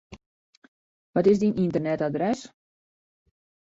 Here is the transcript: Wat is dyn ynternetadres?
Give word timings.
Wat 1.13 1.27
is 1.31 1.39
dyn 1.41 1.57
ynternetadres? 1.63 2.39